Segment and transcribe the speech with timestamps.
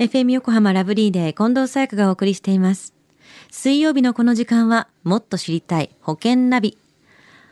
[0.00, 2.94] FM 横浜ラブリーで近藤沙耶香がお送りしています。
[3.50, 6.78] 水曜日のこの時間は、もっと知りたい保険ナビ。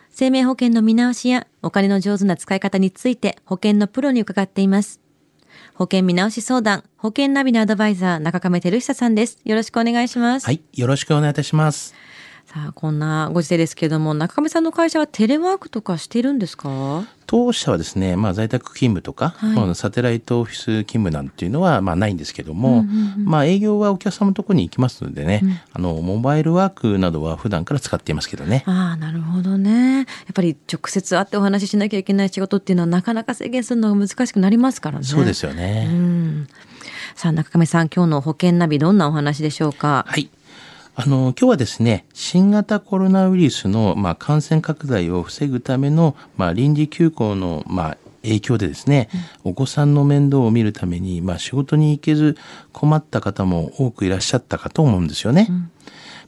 [0.09, 4.99] 生命保険の見直しやお金の上手な使い方について保険のプロに伺っています。
[5.75, 9.39] 保険見直し相談、保険ナビのアドバイザー、中亀照久さんです。
[9.45, 10.47] よろしくお願いします。
[10.47, 10.63] はい。
[10.73, 11.95] よろしくお願いいたします。
[12.51, 17.05] さあ、こんなご時世ですけれども、中亀さんの会社はテレワークとかしてるんですか？
[17.27, 22.87] 当社はですね、まあ在宅勤務とか、はいまあサテライトオフィス勤務なんていうのはまあないんですけども、
[23.19, 28.65] まあ営業はお客様のところに行きますのでね、あの、モバイルワークなどは普段から使っていますけどね。
[28.65, 29.99] ああ、なるほどね。
[29.99, 35.05] やっぱり直接会ってお話ししなきゃいけない仕事っていうのはなかなか制限するのが難しくなりますからね。
[35.05, 35.85] そうですようね。
[35.85, 36.49] ん。
[37.15, 40.07] さあ、中亀さん、今日の保険ナビどんなお話でしょうか？
[40.09, 40.31] はい。
[41.01, 49.09] あの、今日はですね、新型コロナウイルスの、まあ、感染拡大を防ぐための、まあ、臨時休校の、まあ、影響でですね、
[49.45, 52.37] お子さんの面倒を見るために、まあ、仕事に行けず
[52.73, 55.47] 困った方も多くいらっしゃったかと思うんですよね。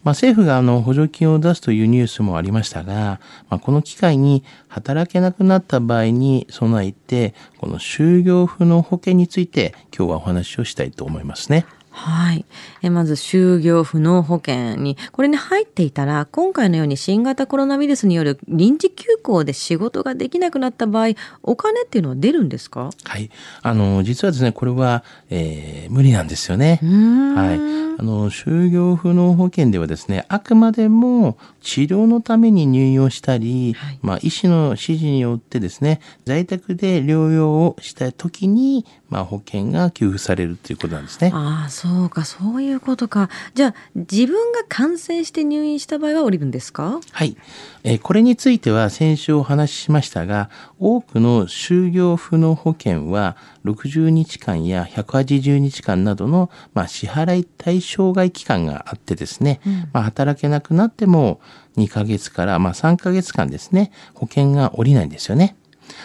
[0.05, 11.67] まあ、政府があの補助金を出すというニュースもありましたが、まあ、この機会に働けなくなった場合に備えて、この就業不能保険について今日はお話をしたいと思いますね。
[11.93, 12.45] はい。
[12.83, 22.91] えまず、就業不能保険に、これに入っていたら、今回のように新型コロナウイルスによる臨時休校で仕事ができなくなった場合、お金っていうのは出るんですか？
[23.05, 23.29] はい。
[23.63, 26.79] あの、実はですね、これは、えー無理なんですよね。
[26.83, 27.81] はい。
[27.99, 41.31] あの、就業不能保険ではですね、あくまでも治療のために入院をしたり、はいまあ、医師の指示によってですね、在宅で療養をした時に、まあ、保険が給付されるということなんですね。
[41.35, 43.29] ああ、そうか、そういうことか。
[43.55, 47.01] じゃあ、自分が感染して入院した場合は降りるんですか？
[47.13, 47.37] はい。
[47.83, 59.61] えーこれについては先週お話ししましたが、多くの就業不能保険は60日間や180日間などの、まあ、支払い対象外期間があってですね、
[59.93, 61.41] まあ、働けなくなっても
[61.77, 65.57] 2ヶ月から、まあ、3ヶ月間ですね、保険が下りないんですよね。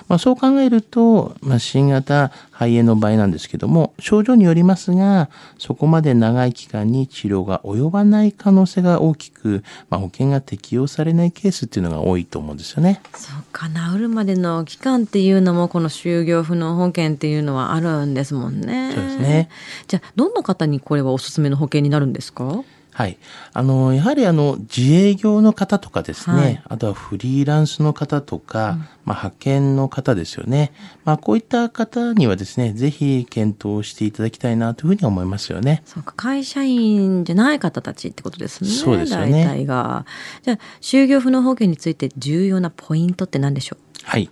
[0.07, 13.01] まあ、そう考えると、まあ、新型肺炎の場合なんですけども、症状によりますが、そこまで長い期間に治療が及ばない可能性が大きく、まあ、保険が適用されないケースっていうのが多いと思うんですよね。
[13.15, 18.91] そうか、治るまでの期間っていうのも、この就業不能保険っていうのはあるんですもんね。
[18.95, 19.49] そうですね。
[19.87, 22.63] じゃあ、どんな方にこれはおすすめの保険になるんですか？
[22.95, 23.17] はい。
[23.51, 30.71] あの、やはりあの、自営業の方とかですね、はいあとはフリーランスの方とか、まあ、派遣の方ですよね。
[31.03, 35.83] まあ、こういった方にはですね、ぜひ検討していただきたいなというふうに思いますよね。
[35.85, 38.69] そうか、会社員じゃない方たちってことですね。
[38.69, 40.05] そうですよね大体が。
[40.43, 43.84] じゃあ、就業不能保険について重要なポイントって何でしょう？
[44.05, 44.29] はい。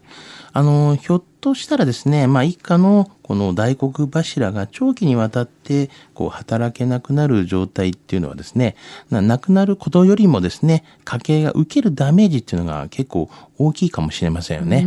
[0.55, 8.75] あの、ひょっとしたらですね、まあ、一家のこの大黒柱が長期にわたって、こう、働けなくなる状態っていうのはですね、
[9.09, 14.83] な亡くなることよりもですね、家計が受けるダメージっていうのが結構大きいかもしれませんよね。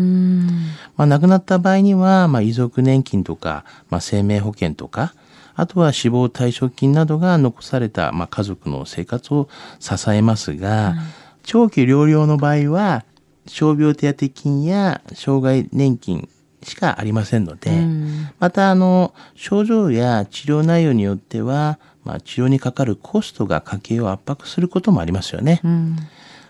[0.96, 5.14] まあ、亡くなった場合には、まあ、遺族年金とか、まあ、生命保険とか、
[5.56, 9.48] あとは死亡退職金などが残された、まあ、家族の生活を
[9.80, 10.94] 支えますが、
[11.42, 13.04] 長期療養の場合は、
[13.46, 16.28] 傷病手当金や障害年金
[16.62, 25.60] しかありませんので、うんまた、あの、症状や治療内容によっては、まあ、治療にかかるコストが家計を圧迫することもありますよね。
[25.64, 25.96] うん。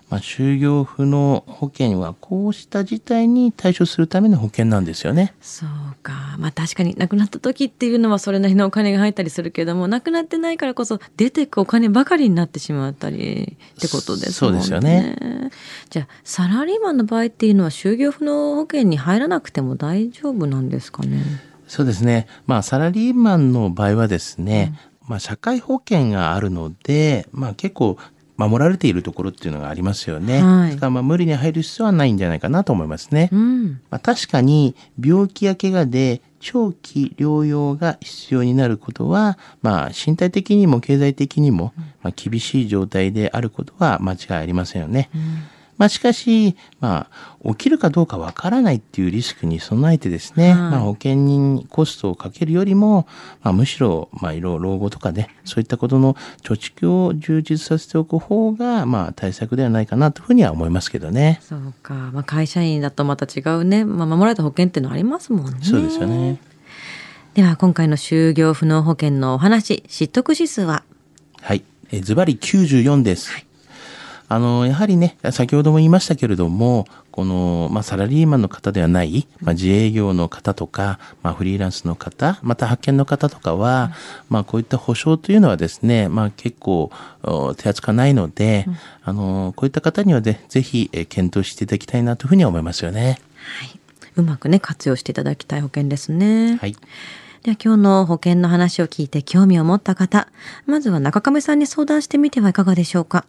[0.09, 5.35] まあ、就業不能保険はこうした事態に対処するための保険なんですよね。
[5.41, 5.69] そう
[6.01, 6.37] か。
[6.39, 14.61] まあ確かに亡くなった時っていうのはそれなりのお金が入ったりするけども、亡くなってないからこそ出てくお金ばかりになってしまったりってことですもんね。
[14.61, 15.51] そうですよね。
[15.91, 21.21] じゃあ、サラリーマンの場合っていうのは就業不能保険に入らなくても大丈夫なんですかね？
[21.67, 22.29] そうですね。
[22.47, 24.79] まあ、サラリーマンの場合はですね、
[25.09, 27.97] まあ、社会保険があるので、まあ、結構
[28.37, 30.43] 守られているところっていうのがありますよね。
[30.43, 33.31] はいですから、まあ、無理に入る必要はないんじゃないかなと思いますね。
[33.33, 33.81] うん。
[33.91, 41.73] まあ、確かに病気や怪我で長期療養が必要になることは、まあ、身体的にも経済的にも、
[42.03, 45.11] まあ、厳しい状態であることは間違いありませんよね。
[45.79, 53.07] まあ、しかし、まあ、起きるかどうかわからないっていうリスクに備えてですね、はいまあ、保険にコストをかけるよりも、
[53.43, 61.41] まあ、むしろ、まあ、いろいろ老後とかね、そういったことの貯蓄を充実させておく方が、まあ、対策ではないかなというふうには思いますけどね。
[61.43, 61.95] そうか。
[61.95, 65.59] まあ会社員だとまた違うね、まあ守られた保険っていうのありますもんね。
[65.63, 66.41] そうですよね。
[67.35, 70.85] では今回の就業不能保険のお話、知得指数は？
[71.43, 71.63] はい。
[71.91, 73.46] えーズバリ94です。
[74.29, 83.93] あの、やはりね、先ほども言いましたけれども、この、まあ、サラリーマンの方ではない、まあ、自営業の方とか、まあ、フリーランスの方、また派遣の方とかは、
[84.29, 86.91] まあ、こういった保証というのはですね、まあ、結構
[87.23, 88.67] お手厚くはないので、
[89.03, 93.21] あの、こういった方にはでぜひ、えー検討していただきたいなというふうには思いますよね。
[94.17, 96.57] うまくね、活用していただきたい保険ですね。
[96.57, 96.77] はい。
[97.43, 100.29] では今日の保険の話を聞いて興味を持った方、
[100.67, 103.25] まずは中亀さんに相談してみてはいかがでしょうか。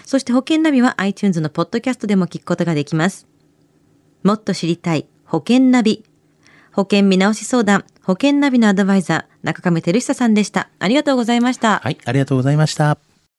[0.06, 3.28] そして保険ナビは iTunes のポッドキャストでも聞くことができます。
[4.24, 6.04] もっと知りたい保険ナビ。
[6.72, 10.70] 保険見直し相談、保険ナビのアドバイザー、中亀照久さんでした。
[10.80, 11.80] ありがとうございました。
[11.84, 13.13] はい、ありがとうございました。